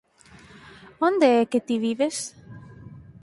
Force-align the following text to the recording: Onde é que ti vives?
Onde 1.07 1.27
é 1.39 1.41
que 1.51 1.63
ti 1.67 1.75
vives? 1.85 2.17